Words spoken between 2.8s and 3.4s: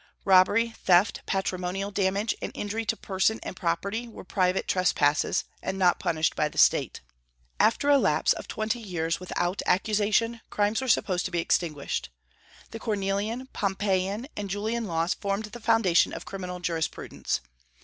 to person